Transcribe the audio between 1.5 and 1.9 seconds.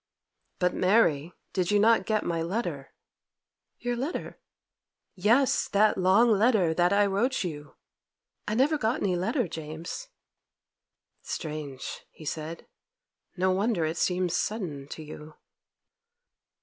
did you